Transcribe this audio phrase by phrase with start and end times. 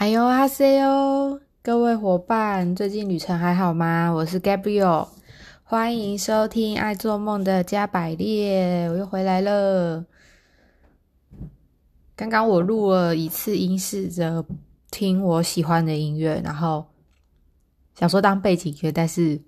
[0.00, 4.10] 哎呦哈塞哟，各位伙伴，最近旅程还好吗？
[4.10, 5.08] 我是 Gabriel，
[5.62, 10.06] 欢迎收听爱做梦的加百列，我又回来了。
[12.16, 14.42] 刚刚我录了一次音，试着
[14.90, 16.86] 听我喜欢的音乐，然后
[17.94, 19.38] 想说当背景音乐，但是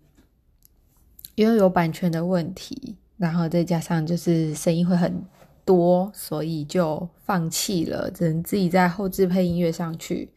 [1.35, 5.25] 因为有版权的问题，然后再加上就是声音会很
[5.65, 10.31] 多，所以就放弃了，只能自己在后置配音乐上去。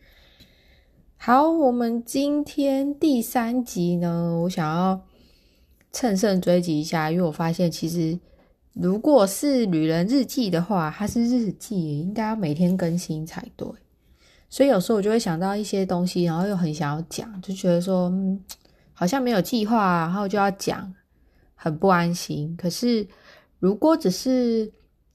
[1.18, 5.02] 好，我们今天第三集呢，我想要
[5.92, 8.20] 乘胜追击一下，因为我发现其实。
[8.74, 13.66] 如果是旅人日记的话，它是日记，应该要每天更新才对。
[14.50, 18.38] 所以有时候我就会想到一些东西，然后又很想要讲，就觉得说，嗯，
[18.92, 20.94] 好像没有计划，然后就要讲，
[21.56, 22.54] 很不安心。
[22.58, 23.08] 可是
[23.60, 24.70] 如果只是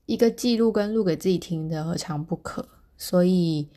[0.06, 2.66] 一个记录跟录给自己听的，何尝不可？
[2.96, 3.68] 所以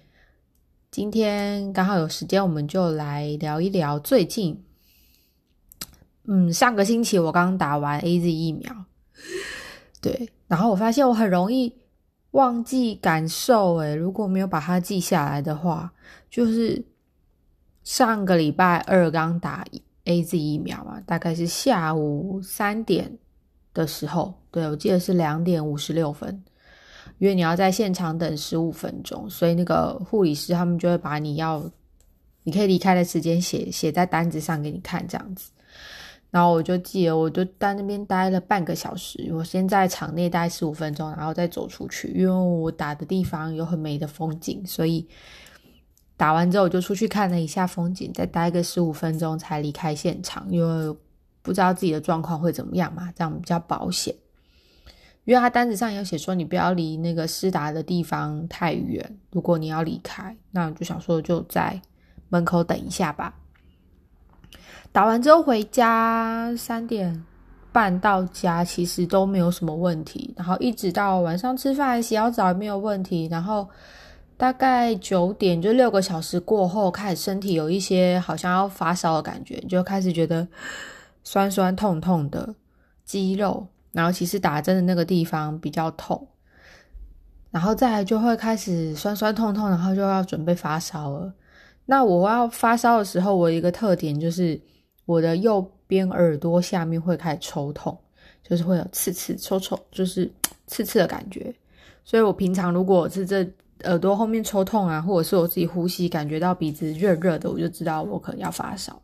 [0.93, 4.63] 今天刚好有时间，我们就来聊一聊最近。
[6.25, 8.85] 嗯，上个星期我刚打完 A Z 疫苗。
[9.99, 11.73] 对，然后我发现我很容易
[12.29, 15.91] 忘记感受，诶如果没有把它记下来的话，
[16.29, 16.85] 就是
[17.83, 19.65] 上个礼拜二刚打
[20.03, 23.17] A Z 疫苗嘛，大概是下午三点
[23.73, 26.43] 的时候，对我记得是两点五十六分，
[27.23, 31.63] 因为你要在现场等十五分钟，所以那个护理师他们就会把你要
[32.43, 35.49] 你可以离开的时间写写在单子上给你看，这样子。
[36.31, 39.31] 然后我就记得，我就在那边待了半个小时。
[39.33, 45.07] 我先在场内待十五分钟，然后再走出去，因为我打的地方有很美的风景，所以
[46.17, 50.93] 打完之后我就出去看了一下风景，再待个十五分钟才离开现场，因为
[51.41, 54.13] 不知道自己的状况会怎么样嘛，这样比较保险。
[55.25, 59.17] 因为他单子上有写说，你不要离那个施打的地方太远。
[59.31, 61.81] 如果你要离开，那我就想说就在
[62.27, 63.33] 门口等一下吧。
[64.91, 67.23] 打完之后回家，三点
[67.71, 70.33] 半到家，其实都没有什么问题。
[70.37, 73.27] 然后一直到晚上吃饭、洗好澡也没有问题。
[73.31, 73.67] 然后
[74.35, 80.45] 大概九点，就六个小时过后，开始身体有一些好像要发烧的感觉，就开始觉得
[81.23, 82.53] 酸酸痛痛的
[83.05, 83.65] 肌肉。
[83.93, 86.27] 然后其实打针的那个地方比较痛，
[87.51, 91.33] 然后再来就会开始酸酸痛痛，然后就要准备发烧了。
[91.85, 94.59] 那我要发烧的时候，我一个特点就是。
[95.05, 97.95] 我的右边耳朵下面会开始抽痛，
[98.41, 100.31] 就是会有刺刺、抽抽，就是
[100.65, 101.53] 刺刺的感觉。
[102.05, 103.45] 所以我平常如果是这
[103.83, 108.97] 耳朵后面抽痛啊，或者是我自己呼吸感觉到鼻子热热的，我就知道我可能要发烧。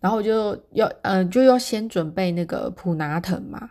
[0.00, 3.70] 然后我就要，嗯，就要先准备那个普拿疼嘛。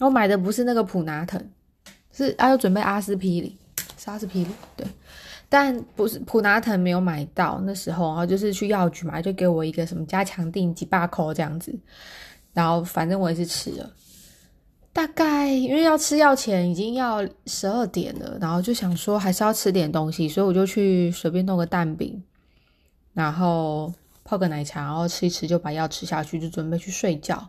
[0.00, 1.40] 我买的不是那个普拿疼，
[2.12, 3.56] 是啊，要准备阿司匹林，
[3.96, 4.86] 是阿司匹林，对。
[5.48, 11.72] 但不是普拿疼没有买到那时候，然后就是去药局嘛，就给我一个什么加强定几把口这样子，
[12.52, 13.88] 然后反正我也是吃了，
[14.92, 22.20] 大概因为要吃药前已经要十二点了，然后就想说还是要吃点东西，所以我就去随便弄个蛋饼，
[23.12, 23.92] 然后
[24.24, 27.46] 泡个奶茶，然后吃一吃就把药吃下去，就准备去睡觉。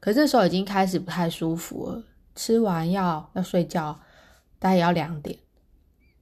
[0.00, 2.02] 可这时候已经开始不太舒服了，
[2.34, 3.98] 吃完药要睡觉，
[4.58, 5.38] 大概也要两点，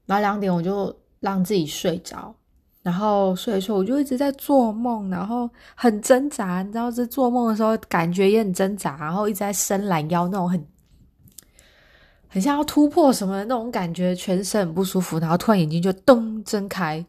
[0.07, 0.95] 然后两点我就。
[1.21, 2.35] 让自己睡着，
[2.81, 10.67] 然后睡一睡，我就一直在做梦，然后很挣扎，你知道，这做梦的时候感觉也很挣扎，然后一直在伸懒腰，那种很
[12.27, 17.05] 很像要突破什么的那种感觉，全身很不舒服，然后突然眼睛就噔睁开，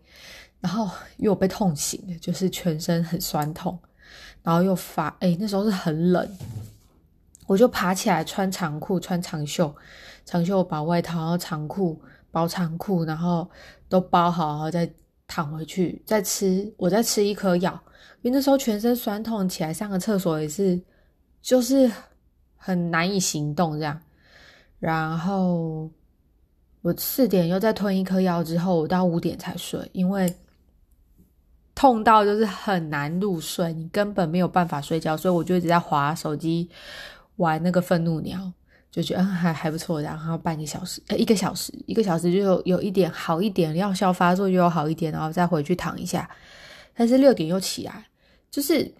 [0.61, 3.77] 然后又被痛醒，就是全身很酸痛，
[4.41, 6.25] 然后又发，哎，那时候是很冷，
[7.47, 9.75] 我就爬起来穿长裤，穿长袖，
[10.23, 12.01] 长袖把外套，然后长裤。
[12.33, 13.45] 包长裤，然后
[13.89, 14.89] 都包好，然后再
[15.27, 16.73] 躺回去，再吃。
[16.77, 17.77] 我再吃一颗药，
[18.21, 20.81] 因为那时候全身酸痛，起来上个厕所也是，
[21.41, 21.91] 就是
[22.55, 24.01] 很难以行动这样。
[24.79, 25.91] 然后
[26.81, 30.33] 我四点又再吞一颗药之后，我到五点才睡，因为
[31.81, 36.69] 痛到就是很难入睡，你根本没有办法睡觉，所以我就一直在划手机，
[37.37, 38.39] 玩那个愤怒鸟。
[38.91, 46.29] 就觉得还还不错，然后半个小时，呃，一个小时，一个小时就有有一点好一点，药效发作就有好一点，然后再回去躺一下。
[46.93, 48.05] 但是六点又起来，
[48.51, 48.93] 就是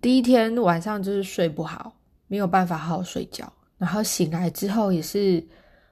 [0.00, 1.92] 第一天晚上就是睡不好，
[2.28, 5.44] 没有办法好好睡觉，然后醒来之后也是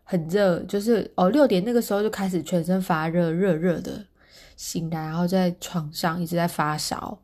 [0.04, 4.04] 很热，就是哦六点那个时候就开始全身发热，热热的
[4.60, 7.18] 醒来，然后在床上一直在发烧。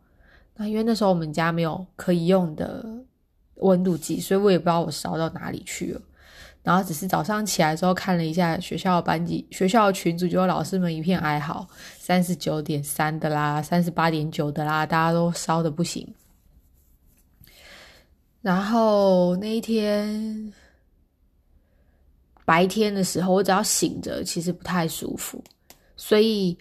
[0.54, 2.84] 那因为那时候我们家没有可以用的。
[3.60, 6.00] 温度计，所以我也不知道我烧到哪里去了。
[6.62, 11.66] 然后只是早上起来之后看了一下学校的班级、学校的群组，就老师们一片哀嚎，
[11.98, 16.06] 三十九点三的啦，三十八点九的啦，大家都烧的不行。
[18.42, 20.52] 然后那一天
[22.44, 25.42] 白天的时候，我只要醒着，其实不太舒服，
[25.96, 26.58] 所以。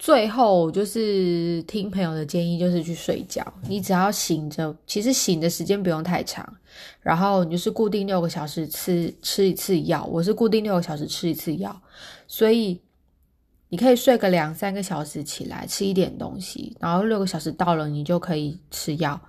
[0.00, 3.46] 最后就是听朋友的建议，就是去睡觉。
[3.68, 6.42] 你只要醒着，其实醒的时间不用太长。
[7.02, 11.78] 然后你就是固定六个小时吃吃一次药，我是固定六个小时吃一次药，
[12.26, 12.80] 所以
[13.68, 19.20] 你可以睡个两三个小时起来吃一点东西，然后六个小时到了你就可以吃药。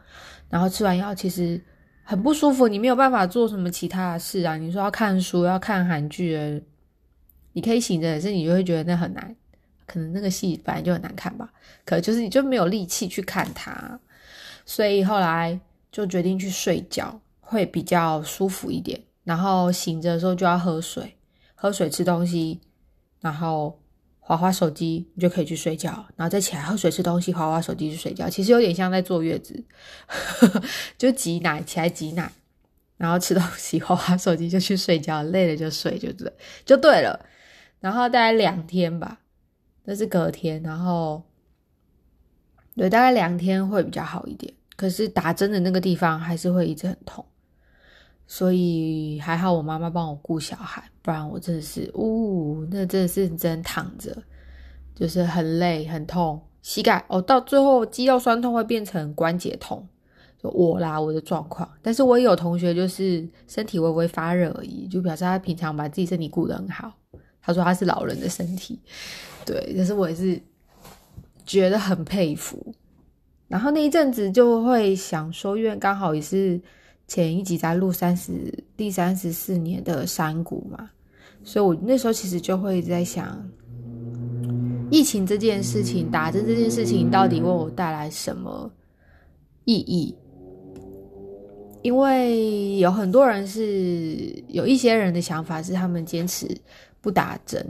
[0.49, 1.61] 然后吃完药其实
[2.01, 4.55] 很不舒服，你没有办法做什么其他的事啊。
[4.55, 6.63] 你说要看书、要看韩剧，
[7.51, 9.35] 你可以醒着，可是你就会觉得那很难。
[9.91, 11.51] 可能那个戏本来就很难看吧，
[11.83, 13.99] 可就是你就没有力气去看它，
[14.65, 15.59] 所以后来
[15.91, 19.01] 就决定去睡觉，会比较舒服一点。
[19.25, 21.17] 然后醒着的时候就要喝水，
[21.55, 22.61] 喝水吃东西，
[23.19, 23.77] 然后
[24.21, 26.05] 划划手机，你就可以去睡觉。
[26.15, 28.29] 然后再起来喝水吃东西，划划手机去睡觉。
[28.29, 29.61] 其实有点像在坐月子，
[30.97, 32.31] 就挤奶起来挤奶，
[32.95, 36.31] 然后吃东西，划划手机就去睡觉，累了就睡，就对，
[36.63, 37.25] 就对了。
[37.81, 39.17] 然后大概两天吧。
[39.83, 41.21] 那是隔天，然后
[42.75, 44.53] 对，大概两天会比较好一点。
[44.75, 47.23] 可是打针的那个地方还是会一直很痛，
[48.25, 54.15] 所以还好我妈妈帮我顾小孩，不然我真的是，呜，那真的是真躺着，
[54.95, 59.87] 就是很累很痛，膝盖哦，到最后肌肉酸痛会变成关节痛，
[60.41, 61.69] 就我啦我的状况。
[61.83, 66.91] 但是我也有同学就是身体微微发热而已，就表示他平常把自己身体顾得很好。
[67.43, 68.79] 他说他是老人的身体。
[69.45, 70.39] 对，可是我也是
[71.45, 72.73] 觉得很佩服。
[73.47, 76.59] 然后那一阵子就会想说，因为刚好也是
[77.07, 78.31] 前一集在录三十
[78.77, 80.89] 第三十四年的山谷嘛，
[81.43, 83.45] 所以我那时候其实就会在想，
[84.89, 88.71] 疫情这件事情、打针这件事情到底为我带来什么
[89.65, 90.15] 意义？
[91.81, 96.47] 因为有很多人是有一些人的想法是，他们坚持
[97.01, 97.65] 不打针。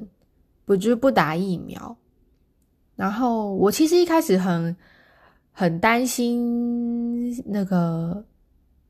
[0.71, 1.97] 我就不打疫苗，
[2.95, 4.73] 然后我其实一开始很
[5.51, 8.23] 很担心那个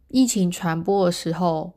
[0.10, 1.74] 疫情传播的时候，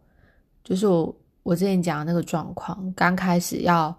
[0.62, 3.96] 就是我我之前讲的那个状况，刚开始要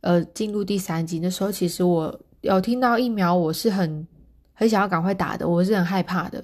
[0.00, 4.08] 呃进入第三集的时候，其实我有听到疫苗，我是很
[4.54, 6.42] 很想要赶快打的，我是很害怕的。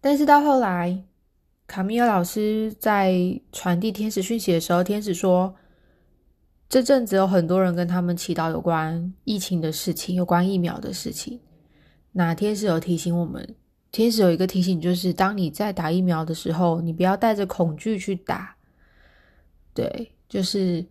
[0.00, 1.02] 但是到后来，
[1.66, 3.12] 卡米尔老师在
[3.50, 5.52] 传递天使讯息的时候，天使说。
[6.68, 11.40] 这阵子有很多人跟他们祈祷有关疫情的事情，有关疫苗的事情。
[12.12, 13.56] 那天使有提醒我们，
[13.90, 18.54] 天使有一个提醒，就是当你在打疫苗的时候，你不要带着恐惧去打。
[19.72, 20.84] 对，就是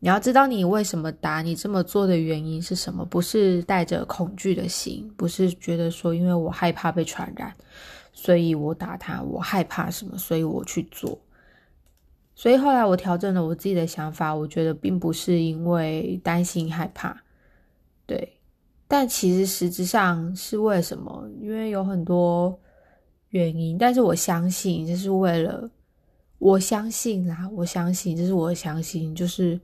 [0.00, 7.54] 你要知道你为什么打，你这么做的原因是什么，不是带着恐惧的心，不是觉得说因为我害怕被传染，
[8.12, 11.16] 所以我打他，我害怕什么，所以我去做。
[12.38, 17.16] 所以后来我调整了我自己的想法，我觉得并不是因为担心害怕，
[18.04, 18.38] 对，
[18.86, 21.26] 但其实实质上是为什么？
[21.40, 22.60] 因为有很多
[23.30, 25.70] 原因，但是我相信这是为了，
[26.36, 29.58] 我相信啦，我相信这是我相信，就是，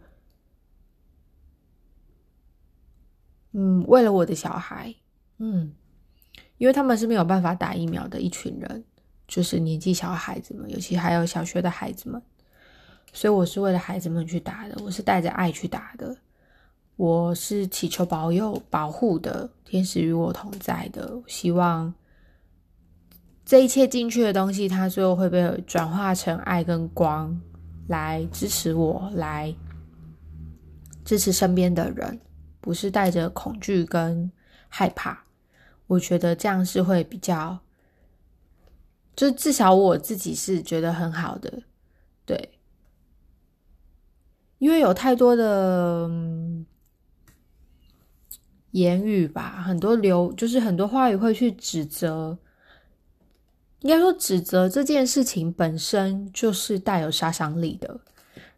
[3.52, 4.94] 嗯，为了我的小孩，
[5.36, 5.74] 嗯，
[6.56, 8.82] 因为他们是没有办法打疫苗的一群人，
[9.28, 12.22] 就是年纪小孩子们，尤其还有小学的孩子们。
[13.12, 16.16] 所以我是为了孩子们去打的，我是带着爱去打的，
[16.96, 21.20] 我是祈求保佑、保护的天使与我同在的。
[21.26, 21.92] 希望
[23.44, 27.38] 这一切进去的东西，它最后会被转化成爱跟光，
[27.86, 29.54] 来支持我，来
[31.04, 32.18] 支持身边的人，
[32.62, 34.32] 不是带着恐惧跟
[34.68, 35.22] 害怕。
[35.86, 37.58] 我觉得这样是会比较，
[39.14, 41.62] 就至少我自己是觉得很好的，
[42.24, 42.48] 对。
[44.62, 46.08] 因为有太多的
[48.70, 52.38] 言语吧，很多流就是很多话语会去指责，
[53.80, 58.00] 应该说指责这件事情本身就是带有杀伤力的，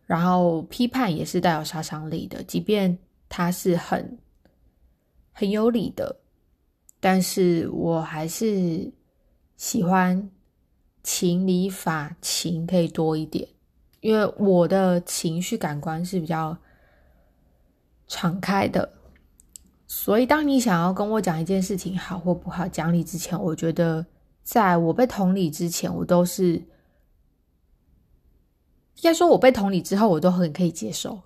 [0.04, 2.99] 然后批判也是带有杀伤力的，即便
[3.30, 4.18] 他是很
[5.32, 6.14] 很有理的，
[7.00, 8.92] 但是我还是
[9.56, 10.30] 喜欢
[11.02, 13.49] 情理法情可以多一点。
[14.04, 16.54] 因为我的情绪感官是比较
[18.06, 18.92] 敞开的，
[19.87, 24.04] 所以当你想要跟我讲一件事情好或不好讲理之前，我觉得
[24.42, 26.64] 在我被同理之前，我都是应
[29.02, 31.18] 该说我被同理之后，我都很可以接受。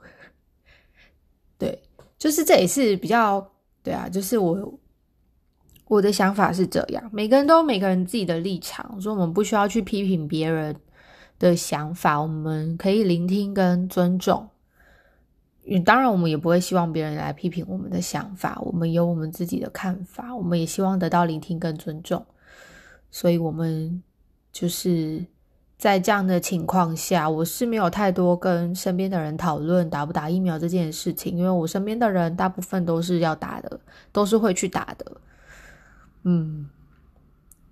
[1.59, 1.83] 对，
[2.17, 3.45] 就是这也是比较
[3.83, 4.79] 对啊，就是我
[5.87, 7.11] 我的想法是这样。
[7.13, 10.81] 每个人都有每个人自己的立场，所以我们不需要去批评别人
[11.39, 14.49] 的想法，我们可以聆听跟尊重。
[15.85, 22.25] 当然，我们也不会希望别人来批评我们的想法，我们有我们自己的看法，我们也希望得到聆听跟尊重。
[23.11, 24.03] 所以，我们
[24.51, 25.23] 就是
[25.77, 33.79] 在这样的情况下，我是没有太多跟身边的人讨论打不打疫苗这件事情，因为我身边的人大部分都是要打的，
[34.11, 35.21] 都是会去打的。
[36.23, 36.69] 嗯，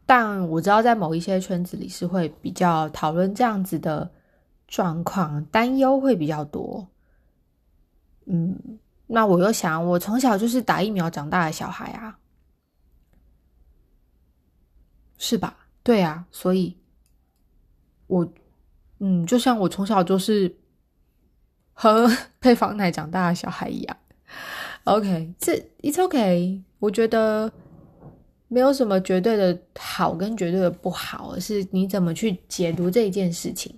[0.06, 4.08] 但我知道在某一些圈子里是会比较讨论这样子的
[4.68, 6.86] 状况，担忧会比较多。
[8.26, 12.18] 嗯，那我又想，我从小就是打疫苗长大的小孩啊，
[15.18, 15.56] 是吧？
[15.82, 16.76] 对啊，所以，
[18.06, 18.26] 我，
[18.98, 20.56] 嗯，就像我从小就是
[21.72, 22.10] 喝
[22.40, 23.96] 配方奶长大的小孩一样。
[24.84, 27.52] OK，这 It's OK，我觉得
[28.48, 33.74] 没有什么绝对的好跟绝对的不好，而是你怎么去解读这一件事情。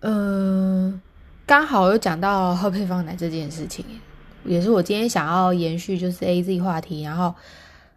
[0.00, 1.00] 嗯。
[1.46, 3.84] 刚好又讲到喝配方奶这件事情，
[4.44, 7.34] 也是我今天想要延续就是 A Z 话题，然后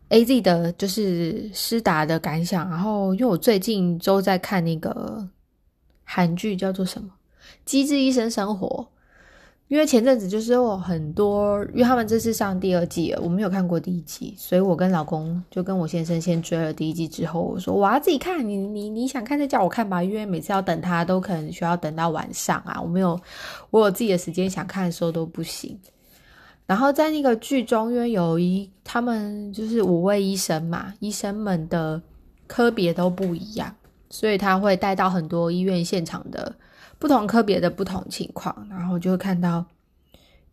[0.10, 5.30] A Z 的就是施达的感想，然后因为我最近都在看那个
[6.03, 7.10] 韩剧叫做什么
[7.63, 8.68] 《机智医生生活》。
[9.74, 23.20] 因为前阵子就是有很多，因为他们这次上第二季了，我没有看过第一季，所以我跟老公就跟我先生先追了第一季之后，我说我要自己看，你你你想看再叫我看吧，因为每次要等他都可能需要等到晚上啊，我没有
[23.72, 25.75] 我有自己的时间想看的时候都不行。
[26.68, 32.00] 然后在那个剧中，因为有一他们就是五位医生嘛，医生们的
[32.46, 33.75] 科别都不一样，
[34.12, 36.53] 所以他会带到很多医院现场的。
[37.03, 39.65] 不同科别的不同情况，然后就会看到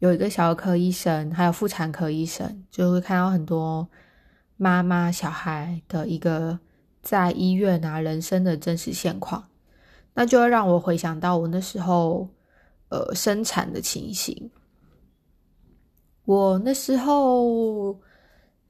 [0.00, 3.88] 有一个小儿科医生，还有妇产科医生，就会看到很多
[4.57, 6.59] 妈妈、小孩的一个
[7.02, 9.47] 在医院啊人生的真实现况，
[10.14, 12.28] 那就会让我回想到我那时候
[12.88, 14.50] 呃生产的情形。
[16.25, 17.97] 我那时候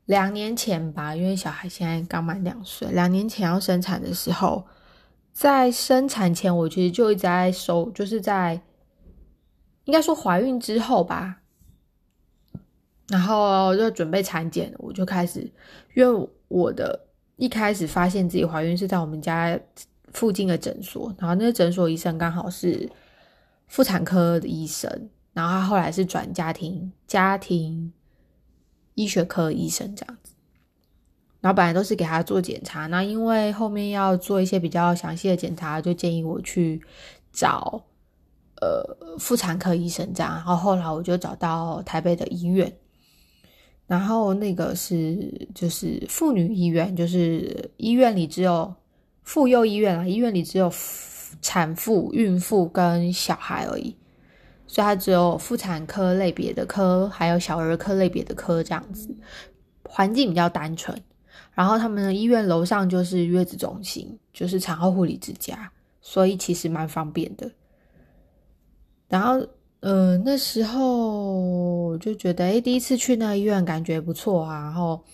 [0.05, 4.67] 两年前吧，因为小孩现在刚满两岁，两年前要生产的时候。
[5.41, 8.61] 在生产前，我其实就一直在收，就是在
[9.85, 11.41] 应该说怀孕之后吧，
[13.09, 15.51] 然后就准备产检，我就开始，
[15.97, 17.07] 因为我的
[17.37, 19.59] 一开始发现自己怀孕是在我们家
[20.13, 22.87] 附近的诊所，然后那个诊所医生刚好是
[23.67, 27.91] 妇产科的医生，然后他后来是转家庭家庭
[28.95, 30.30] 医学科医生这样子。
[31.41, 36.83] 然后本来都是给他做检查，那因为后面要做一些比较详细的检查，就建议我去
[37.33, 37.83] 找
[38.61, 40.35] 呃妇产科医生这样。
[40.35, 42.71] 然后后来我就找到台北的医院，
[43.87, 48.75] 然后那个是就是妇女医院，就是医院里只有
[49.23, 50.71] 妇幼医院啊，医院里只有
[51.41, 53.97] 产妇、孕妇跟小孩而已，
[54.67, 59.09] 所以它只有妇产科类别的科，还有小儿科类别的科这样子，
[59.85, 61.03] 环境比较单纯。
[61.61, 67.51] 然后他们的医院楼上就是月子中心，就是产后护理之家，所以其实蛮方便的。
[69.09, 69.47] 然后，
[69.81, 74.63] 呃，那时候就觉得，哎，第一次去那医院感觉不错啊。
[74.63, 75.05] 然后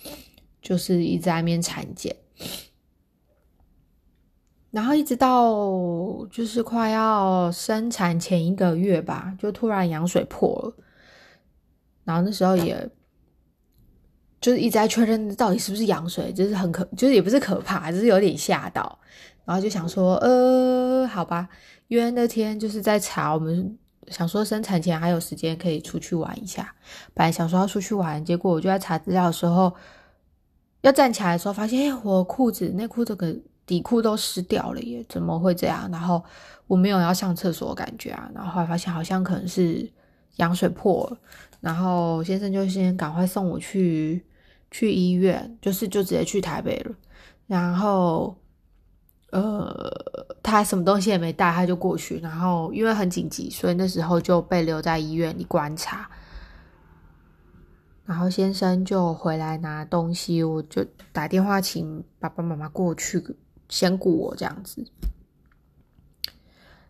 [0.62, 2.14] 就是一直在那边产检，
[4.70, 10.84] 然后一直到就是快要生产前一个月吧，就突然羊水破了。
[12.04, 12.88] 然后那时候也。
[14.46, 18.96] 就是一直在确认到底是不是羊水，就是很可，就是也不是可怕，只是有点吓到，
[19.44, 21.48] 然后就想说，呃，好吧，
[21.88, 23.76] 因为那天就是在查，我们
[24.06, 26.72] 想说生产前还有时间可以出去玩一下，
[27.12, 29.74] 本来想说要出去玩，结果我就在查资料的时候，
[30.82, 33.34] 要站起来的时候，发现哎，我裤子内裤这个
[33.66, 35.90] 底裤都湿掉了耶，怎么会这样？
[35.90, 36.24] 然后
[36.68, 39.90] 我没有要上厕所感觉啊，然后后来发现好像可能是
[40.36, 41.18] 羊水破了，
[41.58, 44.24] 然后先生就先赶快送我去。
[44.76, 46.94] 去医院就是就直接去台北了，
[47.46, 48.36] 然后
[49.30, 49.90] 呃，
[50.42, 56.06] 他什么东西也没带，他就过去，然后因为很紧急，所以那时候就被留在医院里观察。
[58.04, 63.24] 然后先生就回来拿东西，我就打电话请爸爸妈妈过去
[63.70, 64.86] 先顾我这样子。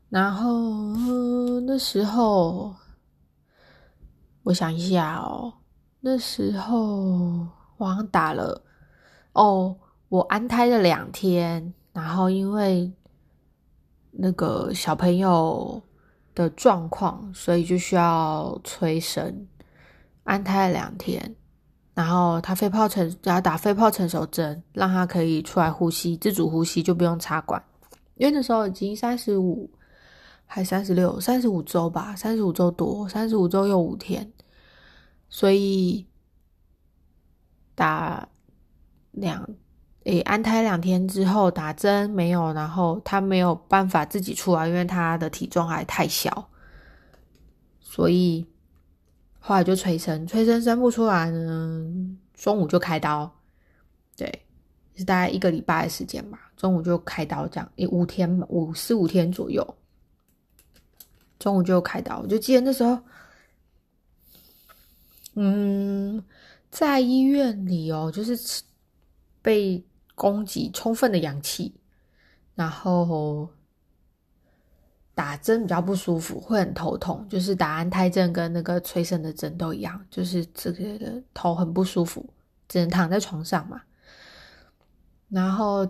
[0.08, 2.74] 然后那时候
[4.42, 5.54] 我想一下哦，
[6.00, 7.46] 那时候。
[7.76, 8.62] 我像打了。
[9.32, 9.76] 哦，
[10.08, 12.90] 我安胎了两天，然后因为
[14.10, 15.82] 那个小朋友
[16.34, 19.46] 的状况，所以就需要催生，
[20.24, 21.36] 安胎了两天，
[21.92, 27.62] 然后他肺泡成要打肺泡成熟针，让他可以出来呼吸，自主呼吸就不用插管，
[28.14, 29.70] 因为那时候已经三十五
[30.46, 34.32] 还三十六，三十五周吧，三十五周多，三十五周又五天，
[35.28, 36.06] 所以
[37.76, 38.28] 打
[39.12, 39.48] 两。
[40.04, 46.48] 诶，安胎两天之后打针没有，然后他没有办法自己出来，因为他的体重还太小，
[47.80, 48.46] 所以
[49.40, 51.84] 后来就催生，催生生不出来呢，
[52.34, 53.28] 中午就开刀，
[54.16, 54.46] 对，
[54.94, 59.76] 是大概一个礼拜的时间吧，中午就开刀，这样，诶，五天五四五天左右，
[61.40, 62.96] 中午就开刀，我就记得那时候，
[65.34, 66.22] 嗯，
[66.78, 68.62] 在医院里哦，就是
[69.42, 69.84] 被。
[70.18, 71.78] 供给充分的氧气，
[72.54, 73.46] 然后
[75.14, 77.28] 打针比较不舒服，会很头痛。
[77.28, 82.26] 就是打安胎针跟那个催生的针都一样，就是这个的头很不舒服，
[82.66, 83.82] 只能躺在床上嘛。
[85.28, 85.86] 然后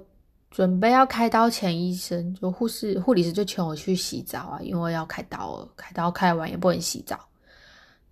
[0.51, 7.17] 准备要开刀前，医生就护士、护理师就请我去洗澡啊，因为要开刀了，开刀开完也不能洗澡。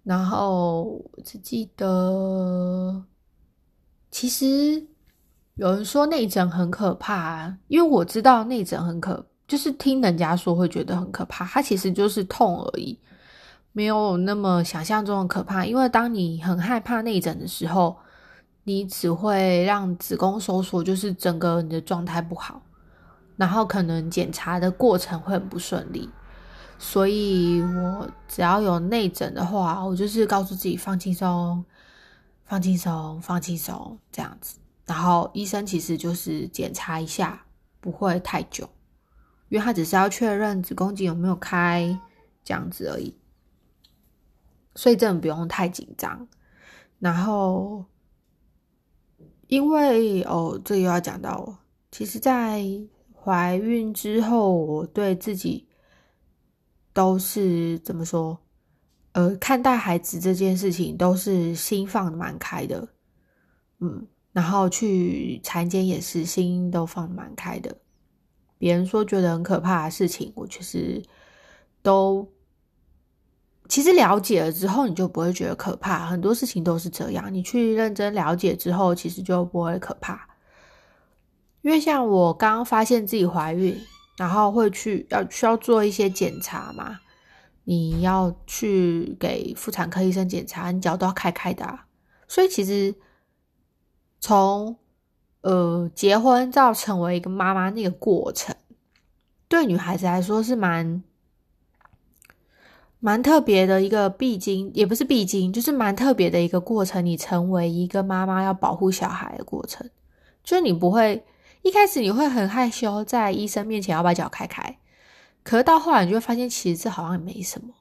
[0.04, 3.04] 然后只记得，
[4.10, 4.86] 其实。
[5.56, 11.44] 有人说内诊很可怕，因为我知道内诊很可，就是听人家说会觉得很可怕。
[11.44, 12.98] 它其实就是痛而已，
[13.70, 15.64] 没有那么想象中的可怕。
[15.64, 17.94] 因为当你很害怕内诊的时候，
[18.64, 22.60] 你只会让子宫收缩，就是整个你的状态不好，
[23.36, 26.10] 然后可能检查的过程会很不顺利。
[26.78, 31.64] 所以我只要有内诊的话，我就是告诉自己放轻松，
[32.44, 34.58] 放轻松，放轻松，这样子。
[34.86, 37.46] 然后医生其实就是检查一下，
[37.80, 38.68] 不会太久，
[39.48, 41.98] 因为他只是要确认子宫颈有没有开
[42.44, 43.16] 这样子而已，
[44.74, 46.28] 所以真的不用太紧张。
[46.98, 47.86] 然后，
[49.46, 51.58] 因为哦，这又要讲到，
[51.90, 52.62] 其实，在
[53.14, 55.66] 怀孕之后，我对自己
[56.94, 58.40] 都是怎么说？
[59.12, 62.88] 呃，看待孩子这件事情都是心放的蛮开的，
[63.80, 64.06] 嗯。
[64.32, 67.76] 然后去产检也是心都放蛮开的，
[68.58, 71.00] 别人说觉得很可怕的事情，我其实
[71.82, 72.28] 都
[73.68, 76.04] 其实了解了之后，你就不会觉得可怕。
[76.04, 80.28] 很多事情都是这样，你去认真了解之后，其实就不会可怕。
[81.62, 83.80] 因为像我刚刚发现自己怀孕，
[84.16, 87.00] 然后会去要需要做一些检查嘛，
[87.64, 91.80] 你要去给妇产科医生检查，你脚都要开开的，
[92.28, 92.94] 所以其实。
[94.20, 94.78] 从
[95.42, 98.56] 呃结婚到成为一个妈妈那个过程，
[99.48, 101.02] 对女孩子来说是蛮
[103.00, 107.04] 蛮特别的一个必经，也不是必经，就是蛮特别的一个过程。
[107.04, 109.90] 你成为一个妈妈要保护小孩的过程，
[110.42, 111.22] 就是你不会
[111.64, 114.78] 一开始你会很害羞，在医生面前要把脚开开，
[115.42, 117.72] 可是到后来你就会发现，其实这好像也没什么。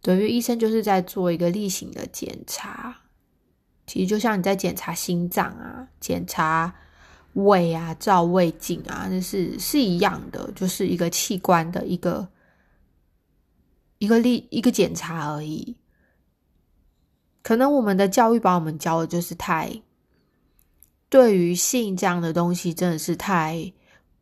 [0.00, 3.02] 等于医生就是在做一个例行的检查。
[3.86, 6.74] 其实就像你在检查心脏啊、检查
[7.34, 12.26] 胃啊、照胃镜啊，那是是一样的，就是一个器官的一个
[13.98, 15.76] 一个例一个检查而已。
[17.42, 19.82] 可能我们的教育把我们教的就是太
[21.08, 23.72] 对于性这样的东西，真的是太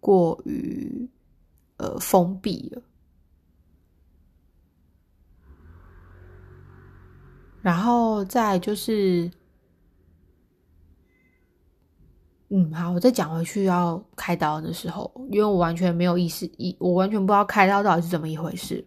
[0.01, 1.09] 过于
[1.79, 2.83] 呃封闭了。
[7.63, 9.31] 然后再就是。
[12.51, 18.87] 嗯，好，我再讲回去要开刀的时候，因为我完全没有意识，一我完全不知道开刀到底是怎么一回事。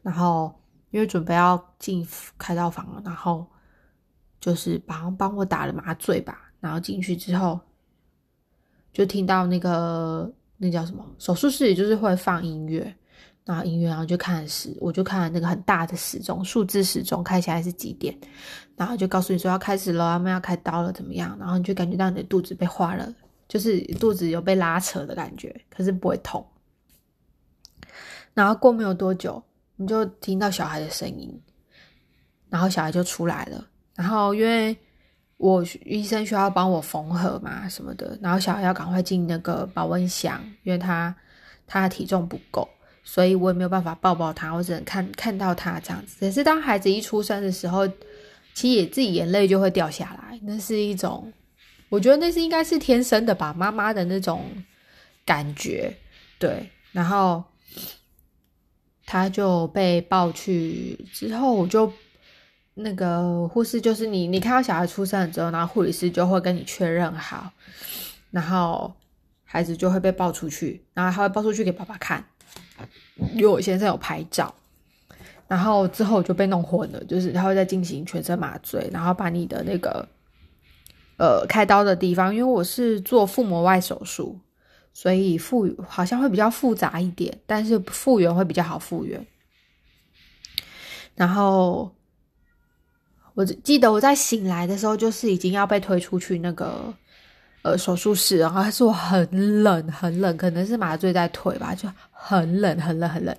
[0.00, 0.54] 然后
[0.92, 2.06] 因为准备要进
[2.38, 3.46] 开刀房了，然后
[4.40, 6.41] 就是帮帮我打了麻醉吧。
[6.62, 7.60] 然后进去之后，
[8.94, 12.94] 就听到那个那叫什么手术室也就是会放音乐。
[13.44, 18.16] 然后音乐，然后就看时，我就看那个很大的时钟，数字时钟，看起来是几点，
[18.76, 21.36] 然后就告诉你说要开始了，他们要开刀了，怎么样？
[21.40, 23.12] 然后你就感觉到你的肚子被划了，
[23.48, 26.46] 就是肚子有被拉扯的感觉，可是不会痛。
[28.32, 29.42] 然后过没有多久，
[29.74, 31.42] 你就听到小孩的声音，
[32.48, 33.66] 然后小孩就出来了。
[33.96, 34.78] 然后因为
[35.42, 41.12] 我医生需要帮我缝合嘛什么的，然后小孩要赶快进那个保温箱，因为他
[41.66, 42.68] 他的体重不够。
[43.04, 46.16] 所以我也没有办法抱抱他，我只能看看到他这样子。
[46.20, 47.84] 可是当孩子一出生的时候，
[48.54, 51.32] 其实也自己眼泪就会掉下来，那是一种，
[51.88, 54.44] 我觉得那是应该是天生的吧，妈妈的那种
[55.26, 55.92] 感觉。
[56.38, 57.42] 对，然后
[59.04, 61.92] 他就被抱去之后，我就
[62.74, 67.52] 那个护士就是你，你看到小孩出生了之后，然后护理师就会跟你确认好，
[68.30, 68.92] 然后
[69.44, 72.24] 孩子就会被抱出去，然后他会抱出去给爸爸看，
[73.34, 74.54] 因为我先生有拍照。
[75.48, 80.08] 然后之后就被弄混了，就是他会再进行全身麻醉，然后把你的那个
[81.18, 84.40] 呃开刀的地方，因为我是做腹膜外手术，
[84.94, 89.26] 所以复好像会比较复杂一点，但是复原会比较好复原。
[91.14, 91.94] 然后
[93.34, 96.92] 我记得我在醒来的时候，就是已经要被推出去那个
[97.62, 103.36] 呃手术室，然后是我很冷很冷，可能是麻醉在推吧，就很冷很冷很冷。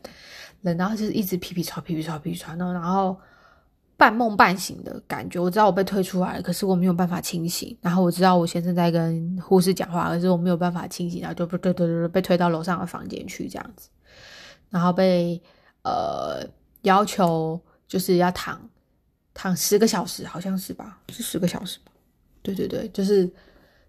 [0.61, 3.15] 然后就是一直皮皮喘、皮皮喘、皮皮喘，然后
[3.97, 5.37] 半梦半醒的感觉。
[5.37, 7.77] 我知道我被推出来了，可是我没有办法清醒。
[7.81, 13.89] 然后我知道我先生在跟护士讲话，可是我没有办法清醒，然后就不对对对被推到楼上的房间去这样子。
[14.69, 15.39] 然后被
[15.83, 16.43] 呃
[16.83, 18.59] 要求就是要躺
[19.33, 20.99] 躺十个小时，好像是吧？
[21.09, 21.91] 是十个小时吧？
[22.41, 23.29] 对对对，就是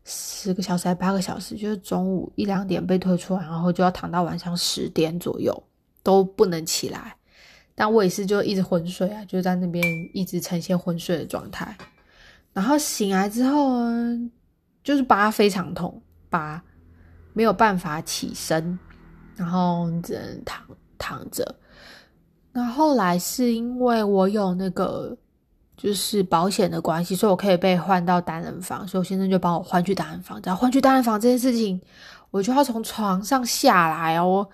[0.04, 5.62] 十个小时还八个小时，就是中午一两点被推出来，然后就要躺到晚上十点左右。
[6.04, 7.16] 都不能起来，
[7.74, 11.74] 但我也是就一直昏睡啊，就在那边一直呈现昏睡的状态。
[12.52, 14.30] 然后醒来之后呢，
[14.82, 16.62] 就是疤非常痛，疤
[17.32, 18.78] 没有办法起身，
[19.34, 20.62] 然后只能躺
[20.98, 21.56] 躺着。
[22.52, 25.16] 那后来是因为我有那个
[25.76, 30.40] 就是保险的关系，所以我可以被换到单人房，所以我先生就帮我换去单人房。
[30.40, 31.80] 只要换去单人房这件事情，
[32.30, 34.48] 我就要从床上下来哦。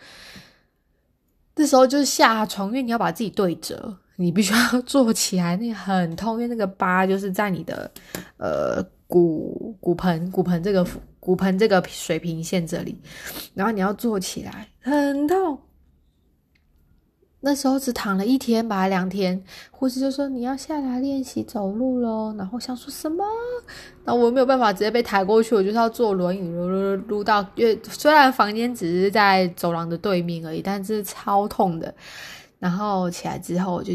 [1.55, 7.91] 这时候就是下床，因为你要把自己对折，你必须要坐起来，那很痛，因为那个疤就是在你的
[8.39, 10.87] 呃骨骨盆骨盆这个
[11.19, 12.99] 骨盆这个水平线这里，
[13.53, 15.59] 然后你要坐起来，很痛。
[17.43, 22.35] 那时候只躺了一天吧，两天，护士就说你要下来练习走路喽。
[22.37, 23.25] 然后想说什么？
[24.05, 27.41] 那我没有办法直接被抬过去，我就是要坐轮椅撸撸撸到。
[27.55, 31.95] 因为虽然房间只是在走廊的对面而已，但是超痛的。
[32.59, 33.95] 然后起来之后，我就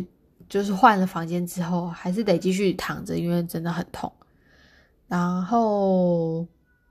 [0.50, 4.12] 就是换了房间之后，还是得继续躺着，因为真的很痛。
[5.08, 6.48] 然后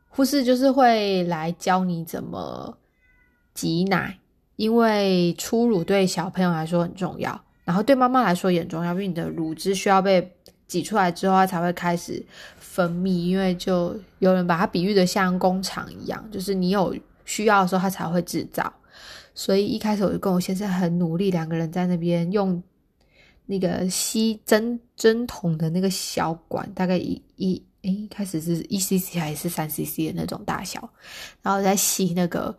[0.08, 2.78] 护士就是会来教你怎么
[3.54, 4.20] 挤奶。
[4.56, 10.32] 因为初乳对小朋友来说很重要，然后对妈妈来说也很重要，因为你的乳汁需要被
[10.66, 12.24] 挤出来之后，它才会开始
[12.58, 13.26] 分泌。
[13.26, 18.72] 因为就有人把它比喻的像工厂一样，就是你有需要的时候，它才会制造。
[19.34, 22.62] 所以一开始我就跟我先生很努力，两个人在那边用
[23.46, 30.88] 那个吸针针筒的那个小管，大概一一诶，开始是一 cc 还是三 cc 的那种大小，
[31.42, 32.56] 然后再吸那个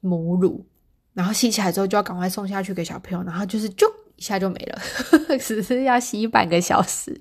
[0.00, 0.64] 母乳。
[1.14, 4.82] 然后吸起来之后就要赶快送下去给小朋友，然后就是就一下就没了，
[5.38, 7.18] 只是要吸半个小时，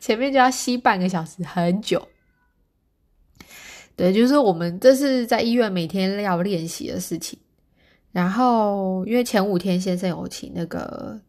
[0.00, 2.08] 前面就要吸半个小时，很久。
[3.94, 7.38] 对，就是我们这是在医院每天要练习的事情。
[8.12, 11.20] 然后因为前五天先生有请那个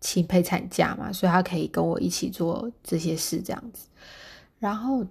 [0.00, 3.88] 请陪产假嘛，所以他可以跟我一起做这些事这样子。
[4.58, 5.04] 然后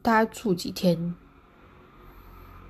[0.00, 1.14] 大概住几天。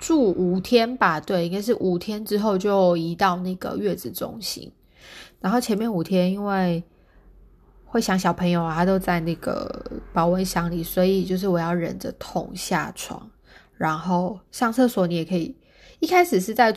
[0.05, 4.71] 住五天吧，对，应该是五天之后就移到那个月子中心。
[5.41, 6.85] 然后前面五天因为
[7.87, 13.27] 会想小朋友啊，他都在那个保温箱里，所以就是我要忍着痛下床，
[13.79, 15.07] 然后上厕所。
[15.07, 15.57] 你也可以，
[16.01, 16.75] 一开始是在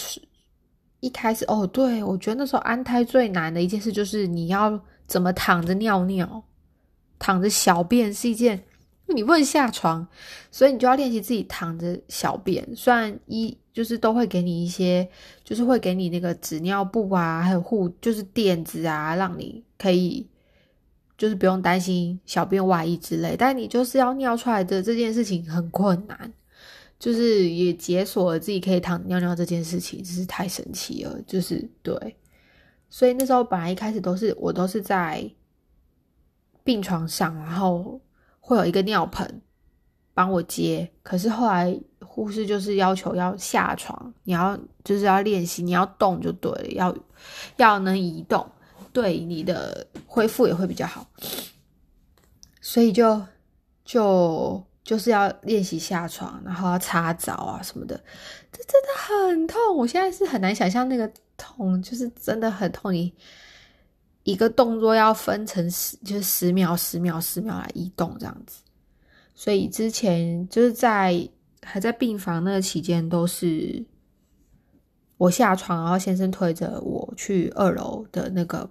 [1.02, 6.42] 一开始哦，对我觉得那时候安胎最难的一件事就是你要怎么躺着尿尿，
[7.20, 8.64] 躺着小便是一件。
[9.10, 10.06] 你不能下床，
[10.52, 12.68] 所以你就要练习自己躺着小便。
[12.76, 15.08] 虽然一就是都会给你一些，
[15.46, 20.28] 就是会给你那个纸尿布啊，还有护就是垫子啊，让你可以
[21.18, 23.36] 就是不用担心小便外溢之类。
[23.38, 26.34] 但你就是要尿出来的这件事情很困难，
[27.00, 31.18] 就是也解锁了自己可以躺尿尿这件事情，真是太神奇了。
[31.26, 32.18] 就是对，
[32.90, 35.32] 所以那时候本来一开始都是我都是在
[36.66, 38.02] 病床上，然后。
[38.48, 39.42] 会有一个尿盆
[40.14, 46.98] 帮我接，可是后来护士就是要求要下床，你要就是要练习，你要动就对了，要
[47.58, 48.50] 要能移动，
[48.94, 51.06] 对你的恢复也会比较好。
[52.62, 53.22] 所以就
[53.84, 58.02] 就就是要练习下床，然后要擦澡啊什么的，
[58.50, 59.76] 这真的很痛。
[59.76, 62.94] 我现在是很难想象那个痛，就是真的很痛。
[62.94, 63.14] 你。
[64.28, 68.62] 一个动作要分成十，就是十秒、十秒、十秒来移动这样子，
[69.34, 71.26] 所以之前就是在
[71.64, 73.86] 还在病房那个期间，都是
[75.16, 78.70] 我下床，然后先生推着我去二楼的那个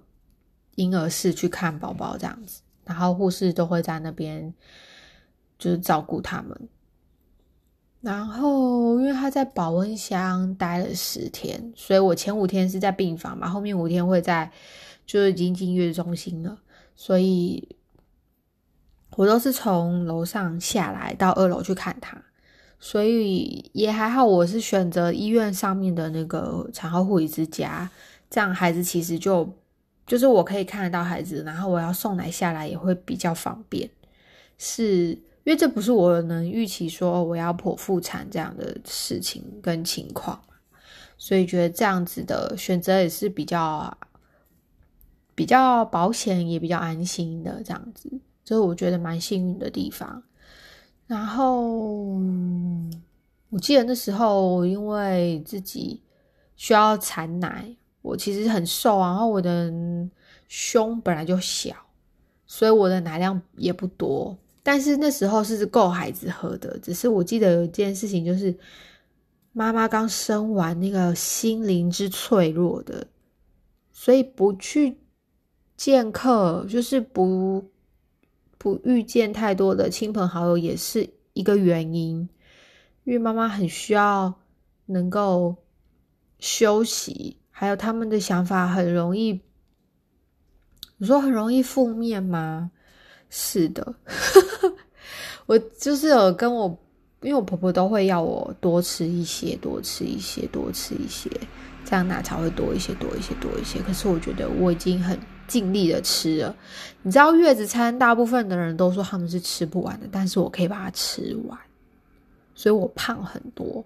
[0.75, 4.53] 婴儿室去看宝宝，这样子，然后护士都会在那边
[5.57, 6.69] 就是照顾他们。
[7.99, 14.49] 然后因为他在保温箱待了十天，所以我前五天是在病房嘛，后面五天会在
[15.07, 16.59] 就是已经进月子中心了，
[16.93, 17.75] 所以
[19.15, 22.21] 我都是从楼上下来到二楼去看他。
[22.79, 27.89] 所以也还好，我是选择医院上面的那个产后护理之家，
[28.29, 29.51] 这样孩子其实就
[30.05, 33.89] 就是我可以看得到孩子，然后我要送奶下来也会比较方便。
[34.59, 35.09] 是
[35.43, 40.39] 因为这不是我能预期说我要剖腹产这样的事情跟情况，
[41.17, 43.97] 所以觉得这样子的选择也是比较
[45.37, 48.09] 比较保险，也比较安心的这样子，
[48.43, 50.23] 这是我觉得蛮幸运的地方。
[51.05, 52.19] 然后
[53.51, 56.01] 我记得那时候，因为自己
[56.55, 57.69] 需要产奶，
[58.01, 59.71] 我其实很瘦，然后我的
[60.47, 61.75] 胸本来就小，
[62.47, 64.35] 所以我的奶量也不多。
[64.63, 68.57] 但是那时候是够孩子喝的，只是我记得有一件事情，就是
[69.53, 73.05] 妈妈刚生完，那个心灵之脆弱的，
[73.91, 74.97] 所以不去
[75.77, 77.63] 见客，就是不。
[78.59, 82.27] 不遇见太多的亲朋好友也是一个原因，
[83.03, 84.33] 因为妈妈很需要
[84.87, 85.55] 能够
[86.39, 89.39] 休息，还有他们的想法很容易，
[90.97, 92.71] 你说很容易负面吗？
[93.29, 93.95] 是的，
[95.45, 96.67] 我就是有跟我，
[97.21, 101.29] 因为我婆婆都会要我多吃一些，多吃一些，多吃一些，
[101.87, 103.79] 这样奶茶会多一些，多一些，多一些。
[103.81, 105.17] 可是我觉得我已经很。
[105.47, 106.53] 尽力的吃了，
[107.03, 111.57] 你知道月子餐大部分的人都说他们是吃不完的，但是我可以把它吃完，
[112.53, 113.85] 所以我胖很多，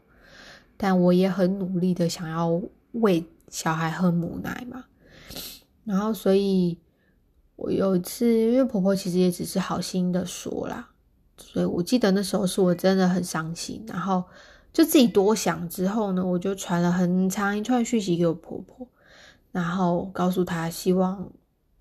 [0.76, 2.60] 但我也很努力的想要
[2.94, 4.86] 喂小孩喝母奶嘛，
[5.84, 6.76] 然后所以
[7.58, 10.90] 我有一次，因为婆婆其实也只是好心的说啦，
[11.38, 14.24] 所以我记得那时候是我真的很伤心，然后
[14.74, 18.88] 就自己多想之后呢，我就传了很长一串讯息给我婆婆，
[19.52, 21.32] 然后告诉她希望。